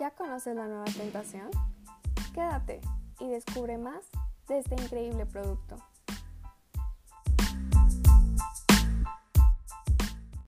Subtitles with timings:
[0.00, 1.50] ¿Ya conoces la nueva tentación?
[2.32, 2.80] Quédate
[3.18, 4.08] y descubre más
[4.48, 5.76] de este increíble producto.